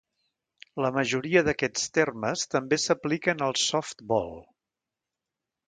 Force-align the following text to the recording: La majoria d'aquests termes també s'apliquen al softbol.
La 0.85 0.89
majoria 0.95 1.43
d'aquests 1.47 1.83
termes 1.99 2.47
també 2.55 2.81
s'apliquen 2.87 3.47
al 3.49 3.55
softbol. 3.67 4.35